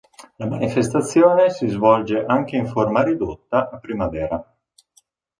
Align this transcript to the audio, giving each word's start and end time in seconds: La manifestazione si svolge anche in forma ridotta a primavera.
La 0.37 0.47
manifestazione 0.47 1.51
si 1.51 1.67
svolge 1.67 2.25
anche 2.25 2.55
in 2.55 2.65
forma 2.65 3.03
ridotta 3.03 3.69
a 3.69 3.77
primavera. 3.77 4.43